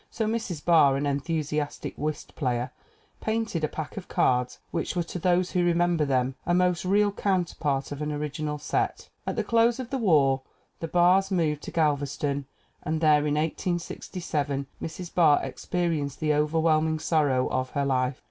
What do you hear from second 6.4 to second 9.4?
a most real counterpart of an original set. At